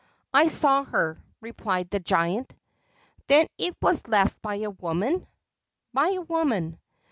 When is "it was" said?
3.59-4.07